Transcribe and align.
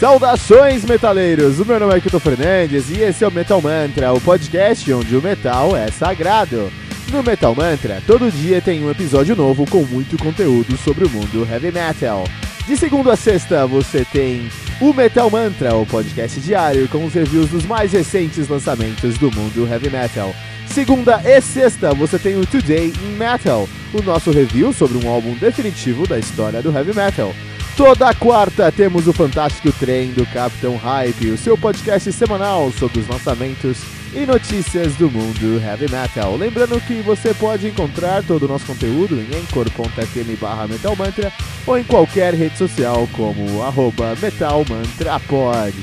Saudações, 0.00 0.82
metaleiros! 0.82 1.60
O 1.60 1.66
meu 1.66 1.78
nome 1.78 1.94
é 1.94 2.00
Kito 2.00 2.18
Fernandes 2.18 2.88
e 2.88 3.02
esse 3.02 3.22
é 3.22 3.28
o 3.28 3.30
Metal 3.30 3.60
Mantra, 3.60 4.14
o 4.14 4.18
podcast 4.18 4.90
onde 4.94 5.14
o 5.14 5.20
metal 5.20 5.76
é 5.76 5.90
sagrado. 5.90 6.72
No 7.12 7.22
Metal 7.22 7.54
Mantra, 7.54 8.02
todo 8.06 8.32
dia 8.32 8.62
tem 8.62 8.82
um 8.82 8.90
episódio 8.90 9.36
novo 9.36 9.66
com 9.66 9.82
muito 9.82 10.16
conteúdo 10.16 10.74
sobre 10.78 11.04
o 11.04 11.10
mundo 11.10 11.46
heavy 11.46 11.70
metal. 11.70 12.24
De 12.66 12.78
segunda 12.78 13.12
a 13.12 13.16
sexta, 13.16 13.66
você 13.66 14.02
tem 14.10 14.48
o 14.80 14.94
Metal 14.94 15.28
Mantra, 15.28 15.76
o 15.76 15.84
podcast 15.84 16.40
diário 16.40 16.88
com 16.88 17.04
os 17.04 17.12
reviews 17.12 17.50
dos 17.50 17.66
mais 17.66 17.92
recentes 17.92 18.48
lançamentos 18.48 19.18
do 19.18 19.30
mundo 19.30 19.68
heavy 19.70 19.90
metal. 19.90 20.34
Segunda 20.66 21.20
e 21.22 21.38
sexta, 21.42 21.92
você 21.92 22.18
tem 22.18 22.40
o 22.40 22.46
Today 22.46 22.90
in 23.04 23.18
Metal, 23.18 23.68
o 23.92 24.00
nosso 24.00 24.30
review 24.30 24.72
sobre 24.72 24.96
um 25.04 25.10
álbum 25.10 25.34
definitivo 25.34 26.06
da 26.06 26.18
história 26.18 26.62
do 26.62 26.74
heavy 26.74 26.94
metal. 26.94 27.34
Toda 27.80 28.12
quarta 28.12 28.70
temos 28.70 29.08
o 29.08 29.12
fantástico 29.14 29.72
trem 29.72 30.12
do 30.12 30.26
Capitão 30.26 30.76
Hype, 30.76 31.30
o 31.30 31.38
seu 31.38 31.56
podcast 31.56 32.12
semanal 32.12 32.70
sobre 32.72 33.00
os 33.00 33.08
lançamentos 33.08 33.78
e 34.12 34.26
notícias 34.26 34.94
do 34.96 35.10
mundo 35.10 35.58
heavy 35.58 35.90
metal. 35.90 36.36
Lembrando 36.36 36.78
que 36.82 37.00
você 37.00 37.32
pode 37.32 37.68
encontrar 37.68 38.22
todo 38.22 38.42
o 38.42 38.48
nosso 38.48 38.66
conteúdo 38.66 39.18
em 39.18 39.28
anchor.fm 39.34 40.38
barra 40.38 40.68
metalmantra 40.68 41.32
ou 41.66 41.78
em 41.78 41.82
qualquer 41.82 42.34
rede 42.34 42.58
social 42.58 43.08
como 43.14 43.62
arroba 43.62 44.14
metalmantrapod. 44.20 45.74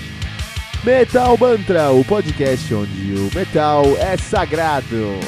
Metal 0.83 1.35
Mantra, 1.35 1.89
o 1.89 2.05
podcast 2.05 2.75
onde 2.75 3.13
o 3.13 3.31
metal 3.33 3.83
é 3.99 4.15
sagrado. 4.17 5.19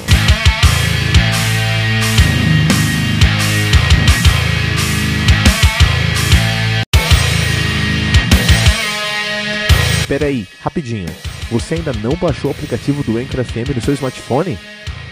Peraí, 10.09 10.47
rapidinho. 10.59 11.05
Você 11.51 11.75
ainda 11.75 11.93
não 11.93 12.15
baixou 12.15 12.49
o 12.49 12.53
aplicativo 12.53 13.03
do 13.03 13.19
Anchor 13.19 13.43
FM 13.43 13.75
no 13.75 13.81
seu 13.81 13.93
smartphone? 13.93 14.57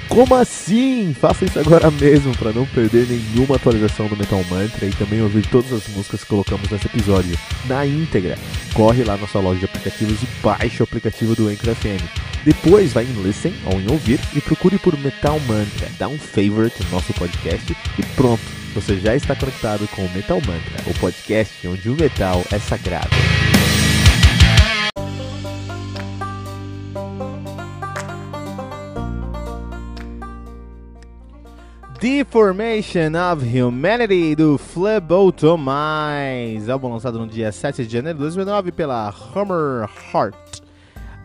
Como 0.09 0.33
assim? 0.33 1.13
Faça 1.13 1.45
isso 1.45 1.59
agora 1.59 1.91
mesmo 1.91 2.35
para 2.35 2.51
não 2.51 2.65
perder 2.65 3.05
nenhuma 3.05 3.57
atualização 3.57 4.07
do 4.07 4.17
Metal 4.17 4.43
Mantra 4.49 4.87
e 4.87 4.91
também 4.91 5.21
ouvir 5.21 5.45
todas 5.45 5.71
as 5.71 5.87
músicas 5.89 6.23
que 6.23 6.29
colocamos 6.29 6.67
nesse 6.71 6.87
episódio 6.87 7.37
na 7.65 7.85
íntegra. 7.85 8.39
Corre 8.73 9.03
lá 9.03 9.15
na 9.17 9.27
sua 9.27 9.41
loja 9.41 9.59
de 9.59 9.65
aplicativos 9.65 10.23
e 10.23 10.27
baixe 10.41 10.81
o 10.81 10.85
aplicativo 10.85 11.35
do 11.35 11.47
Anchor 11.47 11.75
FM. 11.75 12.03
Depois 12.43 12.91
vai 12.91 13.03
em 13.03 13.21
Listen 13.21 13.53
ou 13.65 13.79
em 13.79 13.91
Ouvir 13.91 14.19
e 14.35 14.41
procure 14.41 14.79
por 14.79 14.97
Metal 14.97 15.39
Mantra. 15.41 15.91
Dá 15.99 16.07
um 16.07 16.17
favorite 16.17 16.83
no 16.85 16.89
nosso 16.89 17.13
podcast 17.13 17.77
e 17.99 18.03
pronto, 18.15 18.41
você 18.73 18.99
já 18.99 19.15
está 19.15 19.35
conectado 19.35 19.87
com 19.89 20.03
o 20.03 20.11
Metal 20.11 20.37
Mantra, 20.37 20.89
o 20.89 20.93
podcast 20.95 21.67
onde 21.67 21.87
o 21.87 21.95
metal 21.95 22.43
é 22.51 22.57
sagrado. 22.57 23.15
Deformation 31.99 33.15
of 33.15 33.43
Humanity 33.43 34.35
do 34.35 34.59
Phlebotomize, 34.59 36.69
álbum 36.69 36.91
lançado 36.91 37.17
no 37.17 37.25
dia 37.25 37.51
7 37.51 37.87
de 37.87 37.91
janeiro 37.91 38.19
de 38.19 38.23
2009 38.23 38.71
pela 38.71 39.09
Hammer 39.09 39.89
Heart. 40.13 40.61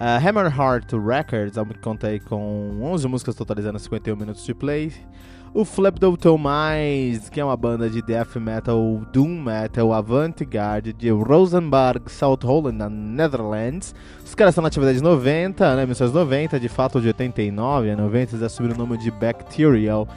Uh, 0.00 0.26
Hammer 0.26 0.46
Heart 0.46 0.92
Records, 0.92 1.58
álbum 1.58 1.74
que 1.74 1.80
conta 1.80 2.18
com 2.20 2.78
11 2.80 3.06
músicas 3.06 3.34
totalizando 3.34 3.78
51 3.78 4.16
minutos 4.16 4.46
de 4.46 4.54
play. 4.54 4.90
O 5.54 5.66
Phlebotomize, 5.66 7.30
que 7.30 7.38
é 7.38 7.44
uma 7.44 7.58
banda 7.58 7.90
de 7.90 8.00
death 8.00 8.36
metal, 8.36 9.02
doom 9.12 9.42
metal, 9.42 9.92
avant-garde 9.92 10.94
de 10.94 11.10
Rosenberg, 11.10 12.10
South 12.10 12.38
Holland, 12.42 12.78
na 12.78 12.88
Netherlands. 12.88 13.94
Os 14.24 14.34
caras 14.34 14.52
estão 14.52 14.62
na 14.62 14.68
atividade 14.68 14.96
de 14.96 15.04
90, 15.04 15.76
né, 15.76 15.82
1990, 15.82 16.58
de 16.58 16.70
fato 16.70 16.98
de 16.98 17.08
89 17.08 17.90
a 17.90 17.96
90 17.96 18.36
eles 18.36 18.42
assumiram 18.42 18.76
o 18.76 18.78
nome 18.78 18.96
de 18.96 19.10
Bacterial. 19.10 20.08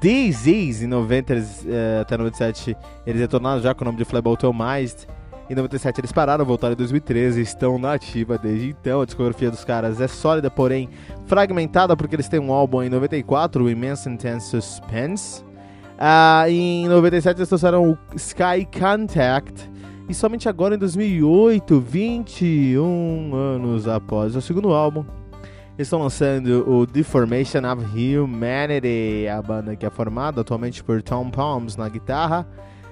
Disease, 0.00 0.84
em 0.84 0.88
90 0.88 1.32
eles, 1.32 1.62
uh, 1.62 2.00
até 2.00 2.16
97 2.16 2.76
eles 3.06 3.20
retornaram 3.20 3.60
já 3.60 3.74
com 3.74 3.82
o 3.82 3.86
nome 3.86 3.98
de 3.98 4.04
Phlebotomized. 4.04 5.06
Em 5.48 5.54
97 5.54 6.00
eles 6.00 6.12
pararam, 6.12 6.44
voltaram 6.44 6.74
em 6.74 6.76
2013 6.76 7.40
e 7.40 7.42
estão 7.42 7.78
na 7.78 7.94
ativa 7.94 8.38
desde 8.38 8.68
então. 8.68 9.00
A 9.00 9.04
discografia 9.04 9.50
dos 9.50 9.64
caras 9.64 10.00
é 10.00 10.08
sólida, 10.08 10.50
porém 10.50 10.88
fragmentada, 11.26 11.96
porque 11.96 12.14
eles 12.14 12.28
têm 12.28 12.40
um 12.40 12.52
álbum 12.52 12.82
em 12.82 12.88
94, 12.88 13.64
o 13.64 13.68
Immense 13.68 14.08
Intense 14.08 14.48
Suspense. 14.48 15.42
Uh, 16.00 16.48
em 16.48 16.88
97 16.88 17.38
eles 17.38 17.48
trouxeram 17.48 17.90
o 17.90 17.98
Sky 18.16 18.66
Contact. 18.72 19.70
E 20.08 20.14
somente 20.14 20.48
agora, 20.48 20.74
em 20.74 20.78
2008, 20.78 21.78
21 21.78 23.34
anos 23.34 23.86
após 23.86 24.34
o 24.34 24.40
segundo 24.40 24.70
álbum, 24.72 25.04
estão 25.82 26.00
lançando 26.00 26.68
o 26.68 26.86
Deformation 26.86 27.60
of 27.60 27.84
Humanity, 27.84 29.26
a 29.28 29.40
banda 29.40 29.74
que 29.74 29.86
é 29.86 29.90
formada 29.90 30.40
atualmente 30.40 30.82
por 30.84 31.02
Tom 31.02 31.30
Palms 31.30 31.76
na 31.76 31.88
guitarra, 31.88 32.46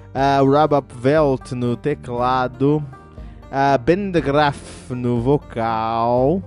uh, 0.09 0.45
Rob 0.45 0.73
Velt 0.95 1.51
no 1.51 1.75
teclado, 1.75 2.77
uh, 2.77 3.77
Ben 3.83 4.11
de 4.11 4.21
Graaf 4.21 4.91
no 4.91 5.21
vocal, 5.21 6.41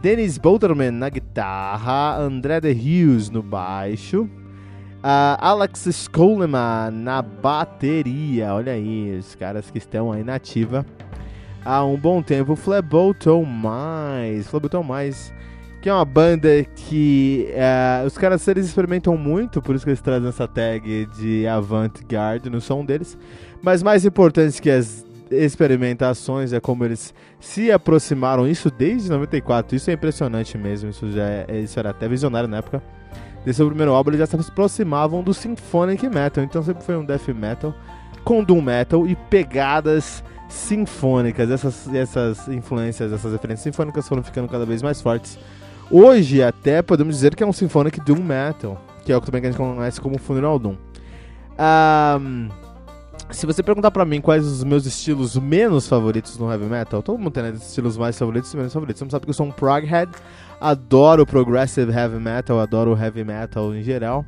Dennis 0.00 0.38
Boterman 0.38 0.90
na 0.90 1.08
guitarra, 1.08 2.16
André 2.18 2.60
de 2.60 2.72
Hughes 2.72 3.28
no 3.28 3.42
baixo, 3.42 4.22
uh, 4.22 5.36
Alex 5.38 5.86
Skoleman 5.86 6.90
na 6.92 7.20
bateria. 7.20 8.54
Olha 8.54 8.72
aí, 8.72 9.18
os 9.18 9.34
caras 9.34 9.70
que 9.70 9.78
estão 9.78 10.12
aí 10.12 10.22
na 10.22 10.36
ativa 10.36 10.86
há 11.64 11.84
um 11.84 11.96
bom 11.96 12.22
tempo. 12.22 12.54
Fleboton 12.56 13.44
Mais, 13.44 14.50
Mais 14.86 15.32
que 15.84 15.90
é 15.90 15.92
uma 15.92 16.04
banda 16.06 16.64
que 16.64 17.46
uh, 17.50 18.06
os 18.06 18.16
caras 18.16 18.48
eles 18.48 18.64
experimentam 18.64 19.18
muito, 19.18 19.60
por 19.60 19.74
isso 19.74 19.84
que 19.84 19.90
eles 19.90 20.00
trazem 20.00 20.30
essa 20.30 20.48
tag 20.48 21.04
de 21.14 21.46
avant-garde 21.46 22.48
no 22.48 22.58
som 22.58 22.82
deles. 22.82 23.18
Mas 23.60 23.82
mais 23.82 24.06
importante 24.06 24.62
que 24.62 24.70
as 24.70 25.04
experimentações 25.30 26.54
é 26.54 26.58
como 26.58 26.86
eles 26.86 27.12
se 27.38 27.70
aproximaram, 27.70 28.48
isso 28.48 28.70
desde 28.70 29.10
94, 29.10 29.76
isso 29.76 29.90
é 29.90 29.92
impressionante 29.92 30.56
mesmo, 30.56 30.88
isso 30.88 31.12
já 31.12 31.28
é, 31.28 31.60
isso 31.62 31.78
era 31.78 31.90
até 31.90 32.08
visionário 32.08 32.48
na 32.48 32.56
época. 32.56 32.82
Desse 33.44 33.62
primeiro 33.62 33.92
álbum 33.92 34.08
eles 34.08 34.20
já 34.20 34.26
se 34.26 34.36
aproximavam 34.36 35.22
do 35.22 35.34
symphonic 35.34 36.08
metal, 36.08 36.42
então 36.42 36.62
sempre 36.62 36.82
foi 36.82 36.96
um 36.96 37.04
death 37.04 37.28
metal 37.28 37.74
com 38.24 38.42
doom 38.42 38.62
metal 38.62 39.06
e 39.06 39.14
pegadas 39.14 40.24
sinfônicas. 40.48 41.50
Essas, 41.50 41.92
essas 41.92 42.48
influências, 42.48 43.12
essas 43.12 43.32
referências 43.32 43.64
sinfônicas 43.64 44.08
foram 44.08 44.22
ficando 44.22 44.48
cada 44.48 44.64
vez 44.64 44.80
mais 44.80 45.02
fortes 45.02 45.38
Hoje, 45.90 46.42
até 46.42 46.82
podemos 46.82 47.14
dizer 47.14 47.34
que 47.34 47.42
é 47.42 47.46
um 47.46 47.52
Symphonic 47.52 48.00
Doom 48.00 48.22
Metal, 48.22 48.80
que 49.04 49.12
é 49.12 49.16
o 49.16 49.20
que 49.20 49.26
também 49.26 49.42
a 49.42 49.52
gente 49.52 49.56
conhece 49.56 50.00
como 50.00 50.18
Funeral 50.18 50.58
Doom. 50.58 50.76
Um, 51.58 52.48
se 53.30 53.46
você 53.46 53.62
perguntar 53.62 53.90
pra 53.90 54.04
mim 54.04 54.20
quais 54.20 54.44
os 54.46 54.64
meus 54.64 54.86
estilos 54.86 55.36
menos 55.36 55.86
favoritos 55.86 56.38
no 56.38 56.50
heavy 56.50 56.66
metal, 56.66 57.02
todo 57.02 57.18
mundo 57.18 57.30
tem 57.30 57.42
né, 57.42 57.50
estilos 57.50 57.96
mais 57.96 58.18
favoritos 58.18 58.52
e 58.52 58.56
menos 58.56 58.72
favoritos. 58.72 58.98
Você 58.98 59.04
não 59.04 59.10
sabe 59.10 59.24
que 59.24 59.30
eu 59.30 59.34
sou 59.34 59.46
um 59.46 59.50
proghead, 59.50 60.10
adoro 60.60 61.26
progressive 61.26 61.92
heavy 61.92 62.18
metal, 62.18 62.58
adoro 62.60 62.96
heavy 62.96 63.24
metal 63.24 63.74
em 63.74 63.82
geral. 63.82 64.24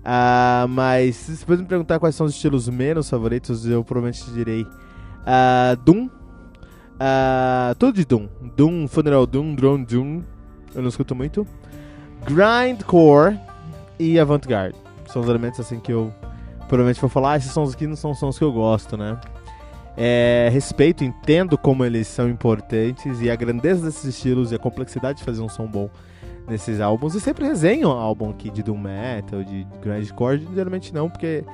Uh, 0.00 0.68
mas 0.68 1.16
se 1.16 1.44
você 1.44 1.62
me 1.62 1.66
perguntar 1.66 1.98
quais 1.98 2.14
são 2.14 2.26
os 2.26 2.34
estilos 2.34 2.68
menos 2.68 3.08
favoritos, 3.08 3.66
eu 3.66 3.82
provavelmente 3.82 4.30
direi 4.32 4.62
uh, 4.62 5.76
Doom, 5.84 6.06
uh, 6.06 7.74
tudo 7.78 7.94
de 7.94 8.04
Doom, 8.04 8.28
Doom, 8.54 8.86
Funeral 8.86 9.26
Doom, 9.26 9.54
Drone 9.54 9.84
Doom, 9.84 10.22
eu 10.74 10.82
não 10.82 10.88
escuto 10.88 11.14
muito. 11.14 11.46
Grindcore 12.24 13.38
e 13.98 14.18
Avant-Garde. 14.18 14.76
São 15.06 15.22
os 15.22 15.28
elementos 15.28 15.60
assim 15.60 15.78
que 15.78 15.92
eu 15.92 16.12
provavelmente 16.68 17.00
vou 17.00 17.10
falar. 17.10 17.32
Ah, 17.32 17.36
esses 17.36 17.52
sons 17.52 17.74
aqui 17.74 17.86
não 17.86 17.96
são 17.96 18.14
sons 18.14 18.38
que 18.38 18.44
eu 18.44 18.52
gosto, 18.52 18.96
né? 18.96 19.18
É, 19.96 20.48
respeito, 20.52 21.04
entendo 21.04 21.56
como 21.56 21.84
eles 21.84 22.08
são 22.08 22.28
importantes 22.28 23.20
e 23.20 23.30
a 23.30 23.36
grandeza 23.36 23.86
desses 23.86 24.04
estilos 24.04 24.50
e 24.50 24.56
a 24.56 24.58
complexidade 24.58 25.18
de 25.18 25.24
fazer 25.24 25.40
um 25.40 25.48
som 25.48 25.66
bom 25.66 25.88
nesses 26.48 26.80
álbuns. 26.80 27.14
E 27.14 27.20
sempre 27.20 27.46
resenho 27.46 27.88
álbum 27.88 28.30
aqui 28.30 28.50
de 28.50 28.62
Doom 28.62 28.78
Metal, 28.78 29.44
de 29.44 29.66
Grindcore. 29.80 30.46
Geralmente 30.52 30.92
não, 30.92 31.08
porque 31.08 31.44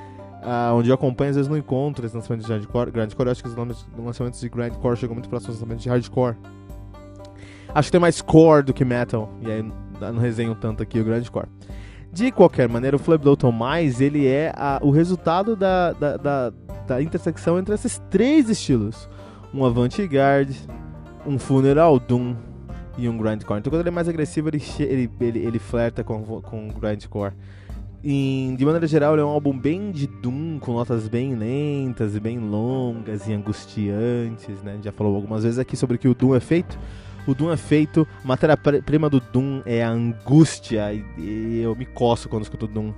uh, 0.41 0.73
onde 0.73 0.89
eu 0.89 0.95
acompanho 0.95 1.29
às 1.29 1.35
vezes 1.35 1.49
não 1.49 1.57
encontro 1.57 2.05
esses 2.05 2.15
lançamentos 2.15 2.47
de 2.47 2.53
Grindcore. 2.53 2.91
Grindcore 2.91 3.27
eu 3.27 3.31
acho 3.31 3.43
que 3.43 3.49
os 3.49 3.55
lançamentos 3.55 4.39
de 4.39 4.49
Grindcore 4.49 4.97
chegam 4.97 5.13
muito 5.13 5.29
próximos 5.29 5.55
dos 5.55 5.61
lançamentos 5.61 5.83
de 5.83 5.89
Hardcore. 5.89 6.35
Acho 7.73 7.87
que 7.87 7.91
tem 7.91 8.01
mais 8.01 8.21
core 8.21 8.63
do 8.63 8.73
que 8.73 8.83
metal. 8.83 9.29
E 9.41 9.51
aí 9.51 9.71
não 9.99 10.19
resenho 10.19 10.55
tanto 10.55 10.81
aqui 10.81 10.99
o 10.99 11.03
grande 11.03 11.29
core. 11.29 11.47
De 12.11 12.31
qualquer 12.31 12.67
maneira, 12.67 12.95
o 12.95 12.99
Flabdoton 12.99 13.51
Mais 13.51 14.01
ele 14.01 14.27
é 14.27 14.51
a, 14.55 14.79
o 14.81 14.91
resultado 14.91 15.55
da, 15.55 15.93
da, 15.93 16.17
da, 16.17 16.53
da, 16.85 17.01
intersecção 17.01 17.57
entre 17.57 17.73
esses 17.73 18.01
três 18.09 18.49
estilos: 18.49 19.07
um 19.53 19.63
avant-garde, 19.63 20.59
um 21.25 21.39
funeral 21.39 21.97
doom 21.97 22.35
e 22.97 23.07
um 23.07 23.17
grindcore. 23.17 23.59
Então, 23.59 23.71
quando 23.71 23.81
ele 23.81 23.89
é 23.89 23.91
mais 23.91 24.09
agressivo, 24.09 24.49
ele, 24.49 24.61
ele, 24.79 25.09
ele, 25.21 25.39
ele 25.39 25.59
flerta 25.59 26.03
com, 26.03 26.21
com 26.41 26.67
grindcore. 26.67 27.31
em, 28.03 28.55
de 28.55 28.65
maneira 28.65 28.87
geral, 28.87 29.13
ele 29.13 29.21
é 29.21 29.25
um 29.25 29.29
álbum 29.29 29.57
bem 29.57 29.89
de 29.91 30.05
Doom, 30.05 30.59
com 30.59 30.73
notas 30.73 31.07
bem 31.07 31.33
lentas 31.33 32.13
e 32.13 32.19
bem 32.19 32.39
longas 32.39 33.25
e 33.25 33.33
angustiantes, 33.33 34.61
né? 34.61 34.79
Já 34.83 34.91
falou 34.91 35.15
algumas 35.15 35.43
vezes 35.43 35.59
aqui 35.59 35.77
sobre 35.77 35.95
o 35.95 35.99
que 35.99 36.09
o 36.09 36.13
Doom 36.13 36.35
é 36.35 36.41
feito. 36.41 36.77
O 37.31 37.35
Doom 37.35 37.51
é 37.51 37.57
feito, 37.57 38.05
matéria-prima 38.25 39.09
do 39.09 39.21
Doom 39.21 39.61
é 39.65 39.81
a 39.81 39.89
angústia, 39.89 40.93
e, 40.93 41.05
e, 41.17 41.61
eu 41.61 41.73
me 41.75 41.85
coço 41.85 42.27
quando 42.27 42.43
escuto 42.43 42.67
Doom, 42.67 42.91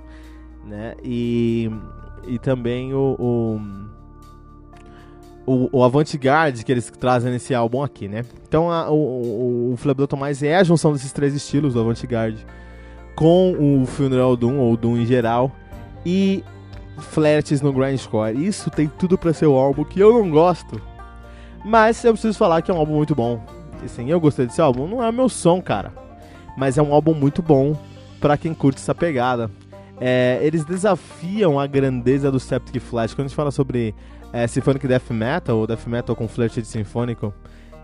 né? 0.64 0.94
E, 1.04 1.70
e 2.26 2.38
também 2.38 2.92
o, 2.92 3.16
o 3.18 3.60
o, 5.46 5.68
o 5.78 5.84
avant-garde 5.84 6.64
que 6.64 6.72
eles 6.72 6.90
trazem 6.90 7.30
nesse 7.30 7.54
álbum 7.54 7.82
aqui, 7.82 8.08
né? 8.08 8.24
Então 8.48 8.70
a, 8.70 8.90
o, 8.90 8.94
o, 8.94 9.74
o 9.74 10.44
é 10.44 10.56
a 10.56 10.64
junção 10.64 10.92
desses 10.92 11.12
três 11.12 11.34
estilos 11.34 11.74
do 11.74 11.80
avant-garde 11.80 12.44
com 13.14 13.82
o 13.82 13.86
Funeral 13.86 14.36
Doom, 14.36 14.58
ou 14.58 14.76
Doom 14.76 14.96
em 14.96 15.06
geral, 15.06 15.52
e 16.04 16.42
flertes 16.98 17.60
no 17.60 17.72
grindcore. 17.72 18.44
Isso 18.44 18.70
tem 18.70 18.88
tudo 18.98 19.16
para 19.16 19.32
ser 19.32 19.46
o 19.46 19.54
álbum 19.54 19.84
que 19.84 20.00
eu 20.00 20.12
não 20.12 20.28
gosto, 20.28 20.80
mas 21.64 22.02
eu 22.04 22.12
preciso 22.12 22.36
falar 22.36 22.62
que 22.62 22.70
é 22.70 22.74
um 22.74 22.78
álbum 22.78 22.96
muito 22.96 23.14
bom. 23.14 23.53
Assim, 23.84 24.10
eu 24.10 24.20
gostei 24.20 24.46
desse 24.46 24.60
álbum, 24.60 24.86
não 24.86 25.02
é 25.02 25.10
meu 25.12 25.28
som, 25.28 25.60
cara, 25.60 25.92
mas 26.56 26.78
é 26.78 26.82
um 26.82 26.92
álbum 26.92 27.14
muito 27.14 27.42
bom 27.42 27.76
para 28.20 28.36
quem 28.36 28.54
curte 28.54 28.80
essa 28.80 28.94
pegada. 28.94 29.50
É, 30.00 30.38
eles 30.42 30.64
desafiam 30.64 31.58
a 31.60 31.66
grandeza 31.66 32.30
do 32.30 32.40
Septic 32.40 32.82
Flash. 32.82 33.14
Quando 33.14 33.26
a 33.26 33.28
gente 33.28 33.36
fala 33.36 33.50
sobre 33.50 33.94
é, 34.32 34.46
Symphonic 34.46 34.86
Death 34.88 35.10
Metal, 35.10 35.56
ou 35.56 35.66
Death 35.66 35.86
Metal 35.86 36.16
com 36.16 36.26
flerte 36.26 36.60
de 36.60 36.66
sinfônico, 36.66 37.32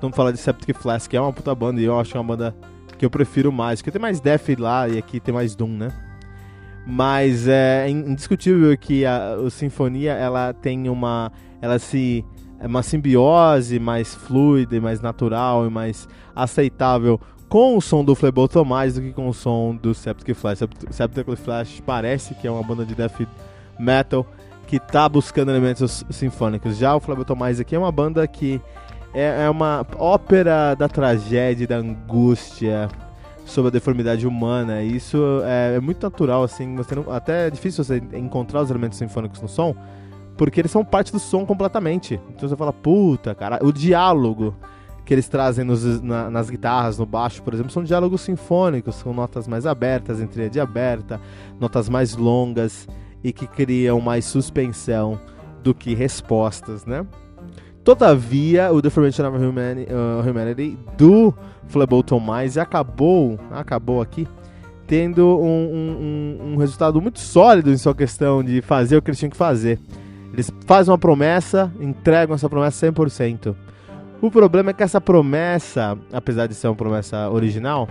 vamos 0.01 0.17
falar 0.17 0.33
de 0.33 0.39
Septic 0.39 0.77
Flash, 0.77 1.07
que 1.07 1.17
é 1.17 1.21
uma 1.21 1.33
puta 1.33 1.55
banda, 1.55 1.81
e 1.81 1.85
eu 1.85 1.99
acho 1.99 2.11
que 2.11 2.17
é 2.17 2.21
uma 2.21 2.27
banda 2.27 2.55
que 2.99 3.05
eu 3.07 3.11
prefiro 3.11 3.53
mais, 3.53 3.81
porque 3.81 3.91
tem 3.91 4.01
mais 4.01 4.21
Death 4.21 4.59
lá 4.59 4.89
e 4.89 4.99
aqui 4.99 5.21
tem 5.21 5.33
mais 5.33 5.55
Doom, 5.55 5.71
né? 5.71 6.10
Mas 6.87 7.47
é 7.47 7.89
indiscutível 7.89 8.77
que 8.77 9.05
a, 9.05 9.35
a 9.35 9.51
Sinfonia 9.51 10.13
ela 10.13 10.53
tem 10.53 10.89
uma. 10.89 11.31
Ela 11.61 11.79
se. 11.79 12.25
É 12.59 12.67
uma 12.67 12.83
simbiose 12.83 13.79
mais 13.79 14.15
fluida 14.15 14.77
e 14.77 14.81
mais 14.81 15.01
natural 15.01 15.67
e 15.67 15.71
mais 15.71 16.07
aceitável 16.37 17.19
com 17.49 17.77
o 17.77 17.81
som 17.81 18.05
do 18.05 18.15
Fleboto 18.15 18.65
mais 18.67 18.95
do 18.95 19.01
que 19.01 19.13
com 19.13 19.29
o 19.29 19.33
som 19.33 19.75
do 19.75 19.95
Septic 19.95 20.37
Flash. 20.37 20.61
Septic 20.91 21.27
Flash 21.37 21.83
parece 21.85 22.35
que 22.35 22.47
é 22.47 22.51
uma 22.51 22.63
banda 22.63 22.85
de 22.85 22.95
death 22.95 23.27
metal 23.79 24.27
que 24.67 24.79
tá 24.79 25.09
buscando 25.09 25.51
elementos 25.51 26.05
sinfônicos. 26.11 26.77
Já 26.77 26.95
o 26.95 27.01
Fleboto 27.01 27.35
mais 27.35 27.59
aqui 27.59 27.75
é 27.75 27.79
uma 27.79 27.91
banda 27.91 28.27
que 28.29 28.61
é, 29.13 29.45
é 29.45 29.51
uma 29.51 29.85
ópera 29.99 30.75
da 30.77 30.87
tragédia, 30.87 31.67
da 31.67 31.77
angústia 31.79 32.89
sobre 33.51 33.69
a 33.69 33.73
deformidade 33.73 34.27
humana. 34.27 34.83
Isso 34.83 35.19
é, 35.45 35.77
é 35.77 35.81
muito 35.81 36.03
natural, 36.03 36.43
assim. 36.43 36.75
Você 36.77 36.95
não, 36.95 37.11
até 37.13 37.49
é 37.49 37.51
difícil 37.51 37.85
você 37.85 38.03
encontrar 38.15 38.63
os 38.63 38.71
elementos 38.71 38.99
sinfônicos 38.99 39.41
no 39.41 39.49
som, 39.49 39.75
porque 40.37 40.61
eles 40.61 40.71
são 40.71 40.85
parte 40.85 41.13
do 41.13 41.19
som 41.19 41.45
completamente. 41.45 42.21
Então 42.31 42.49
você 42.49 42.57
fala, 42.57 42.73
puta, 42.73 43.35
cara, 43.35 43.59
o 43.63 43.73
diálogo 43.73 44.55
que 45.05 45.15
eles 45.15 45.29
trazem 45.29 45.65
nos, 45.65 46.01
na, 46.01 46.31
nas 46.31 46.49
guitarras, 46.49 46.99
no 46.99 47.05
baixo, 47.05 47.43
por 47.43 47.53
exemplo, 47.53 47.73
são 47.73 47.83
diálogos 47.83 48.21
sinfônicos, 48.21 49.03
com 49.03 49.13
notas 49.13 49.49
mais 49.49 49.67
abertas, 49.67 50.21
entre 50.21 50.49
de 50.49 50.61
aberta, 50.61 51.21
notas 51.59 51.89
mais 51.89 52.15
longas 52.15 52.87
e 53.23 53.33
que 53.33 53.47
criam 53.47 54.01
mais 54.01 54.25
suspensão 54.25 55.19
do 55.63 55.75
que 55.75 55.95
respostas, 55.95 56.87
né? 56.87 57.05
Todavia, 57.85 58.71
o 58.73 58.83
Deformation 58.83 59.27
of 59.27 59.39
Humanity, 59.39 59.91
uh, 59.91 60.97
do 60.99 61.35
Flableton 61.67 62.21
Mais 62.21 62.59
acabou, 62.59 63.39
acabou 63.51 64.03
aqui, 64.03 64.29
tendo 64.87 65.39
um, 65.41 65.47
um, 66.43 66.53
um, 66.53 66.57
resultado 66.57 67.01
muito 67.01 67.21
sólido 67.21 67.71
em 67.71 67.77
sua 67.79 67.95
questão 67.95 68.43
de 68.43 68.61
fazer 68.61 68.97
o 68.97 69.03
que 69.03 69.11
eles 69.11 69.19
tinham 69.19 69.31
que 69.31 69.37
fazer. 69.37 69.79
Eles 70.33 70.53
fazem 70.67 70.93
uma 70.93 70.99
promessa, 70.99 71.73
entregam 71.81 72.35
essa 72.35 72.49
promessa 72.49 72.87
100%. 72.87 73.55
O 74.21 74.31
problema 74.31 74.71
é 74.71 74.73
que 74.75 74.83
essa 74.83 75.01
promessa, 75.01 75.97
apesar 76.13 76.47
de 76.47 76.55
ser 76.55 76.69
uma 76.69 76.77
promessa 76.77 77.31
original, 77.31 77.89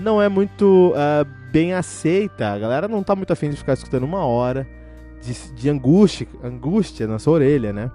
não 0.00 0.20
é 0.20 0.28
muito 0.28 0.92
uh, 0.92 1.24
bem 1.52 1.74
aceita. 1.74 2.52
A 2.52 2.58
galera 2.58 2.88
não 2.88 3.02
tá 3.02 3.14
muito 3.14 3.32
afim 3.32 3.50
de 3.50 3.56
ficar 3.56 3.74
escutando 3.74 4.02
uma 4.02 4.24
hora 4.24 4.66
de, 5.22 5.52
de 5.54 5.70
angústia, 5.70 6.26
angústia 6.42 7.06
na 7.06 7.18
sua 7.18 7.34
orelha, 7.34 7.72
né? 7.72 7.90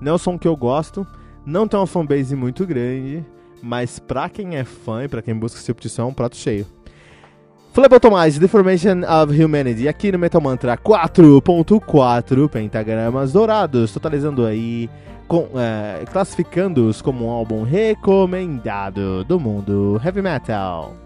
Não 0.00 0.12
é 0.12 0.14
um 0.14 0.18
som 0.18 0.38
que 0.38 0.46
eu 0.46 0.56
gosto, 0.56 1.06
não 1.44 1.66
tem 1.66 1.78
uma 1.78 1.86
fanbase 1.86 2.36
muito 2.36 2.66
grande, 2.66 3.24
mas 3.62 3.98
pra 3.98 4.28
quem 4.28 4.56
é 4.56 4.64
fã 4.64 5.04
e 5.04 5.08
pra 5.08 5.22
quem 5.22 5.34
busca 5.34 5.58
esse 5.58 5.72
tipo 5.72 6.00
é 6.00 6.04
um 6.04 6.12
prato 6.12 6.36
cheio. 6.36 6.66
Mais 8.10 8.38
Deformation 8.38 9.02
of 9.02 9.44
Humanity, 9.44 9.86
aqui 9.86 10.10
no 10.10 10.18
Metal 10.18 10.40
Mantra 10.40 10.76
4.4 10.76 12.48
pentagramas 12.48 13.32
dourados, 13.32 13.92
totalizando 13.92 14.44
aí, 14.44 14.90
com, 15.28 15.48
é, 15.54 16.04
classificando-os 16.06 17.00
como 17.00 17.26
um 17.26 17.30
álbum 17.30 17.62
recomendado 17.62 19.22
do 19.24 19.38
mundo 19.38 20.00
heavy 20.04 20.22
metal. 20.22 20.96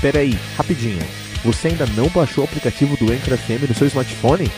Peraí, 0.00 0.38
rapidinho. 0.56 1.23
Você 1.44 1.68
ainda 1.68 1.86
não 1.94 2.08
baixou 2.08 2.42
o 2.44 2.46
aplicativo 2.46 2.96
do 2.96 3.12
Anchor 3.12 3.36
FM 3.36 3.68
no 3.68 3.74
seu 3.74 3.86
smartphone? 3.86 4.50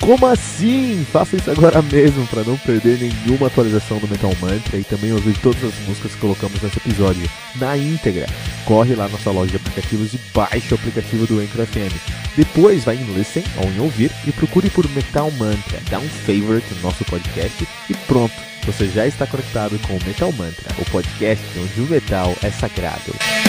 Como 0.00 0.26
assim? 0.26 1.04
Faça 1.12 1.36
isso 1.36 1.50
agora 1.50 1.82
mesmo 1.82 2.26
para 2.28 2.42
não 2.42 2.56
perder 2.56 2.98
nenhuma 2.98 3.48
atualização 3.48 3.98
do 3.98 4.08
Metal 4.08 4.32
Mantra 4.40 4.78
e 4.78 4.84
também 4.84 5.12
ouvir 5.12 5.36
todas 5.38 5.62
as 5.62 5.74
músicas 5.86 6.12
que 6.12 6.20
colocamos 6.20 6.62
nesse 6.62 6.78
episódio 6.78 7.28
na 7.56 7.76
íntegra. 7.76 8.26
Corre 8.64 8.94
lá 8.94 9.08
na 9.08 9.18
sua 9.18 9.32
loja 9.32 9.50
de 9.50 9.56
aplicativos 9.56 10.14
e 10.14 10.20
baixe 10.32 10.72
o 10.72 10.76
aplicativo 10.76 11.26
do 11.26 11.40
Anchor 11.40 11.66
FM. 11.66 11.94
Depois 12.36 12.84
vai 12.84 12.96
em 12.96 13.12
Listen 13.12 13.44
ou 13.58 13.70
em 13.70 13.80
Ouvir 13.80 14.10
e 14.26 14.32
procure 14.32 14.70
por 14.70 14.88
Metal 14.90 15.30
Mantra. 15.32 15.80
Dá 15.90 15.98
um 15.98 16.08
favorite 16.08 16.72
no 16.76 16.82
nosso 16.82 17.04
podcast 17.04 17.68
e 17.90 17.94
pronto. 18.06 18.34
Você 18.64 18.88
já 18.88 19.06
está 19.06 19.26
conectado 19.26 19.78
com 19.86 19.94
o 19.96 20.04
Metal 20.04 20.32
Mantra, 20.32 20.74
o 20.78 20.84
podcast 20.90 21.44
onde 21.58 21.80
o 21.80 21.86
metal 21.86 22.34
é 22.42 22.50
sagrado. 22.50 23.39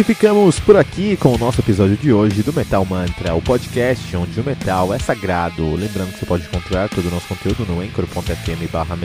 E 0.00 0.02
ficamos 0.02 0.58
por 0.58 0.78
aqui 0.78 1.14
com 1.14 1.34
o 1.34 1.36
nosso 1.36 1.60
episódio 1.60 1.94
de 1.94 2.10
hoje 2.10 2.42
do 2.42 2.54
Metal 2.54 2.82
Mantra, 2.86 3.34
o 3.34 3.42
podcast 3.42 4.16
onde 4.16 4.40
o 4.40 4.42
metal 4.42 4.94
é 4.94 4.98
sagrado. 4.98 5.74
Lembrando 5.74 6.14
que 6.14 6.20
você 6.20 6.24
pode 6.24 6.46
encontrar 6.46 6.88
todo 6.88 7.06
o 7.06 7.10
nosso 7.10 7.28
conteúdo 7.28 7.66
no 7.66 7.82
anchor.fm 7.82 8.72
barra 8.72 8.96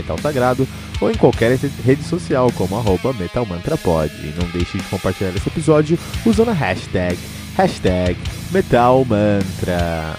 ou 1.01 1.11
em 1.11 1.15
qualquer 1.15 1.59
rede 1.83 2.01
social 2.01 2.49
como 2.55 2.77
arroba 2.77 3.11
metalmantrapod. 3.11 4.09
E 4.23 4.33
não 4.39 4.47
deixe 4.51 4.77
de 4.77 4.85
compartilhar 4.85 5.35
esse 5.35 5.49
episódio 5.49 5.99
usando 6.25 6.51
a 6.51 6.53
hashtag, 6.53 7.19
hashtag 7.57 8.17
metalmantra. 8.53 10.15